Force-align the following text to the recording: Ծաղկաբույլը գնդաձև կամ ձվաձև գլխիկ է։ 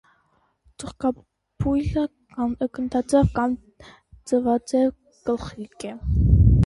Ծաղկաբույլը 0.83 2.05
գնդաձև 2.79 3.29
կամ 3.37 3.55
ձվաձև 4.33 4.93
գլխիկ 5.29 5.87
է։ 5.93 5.97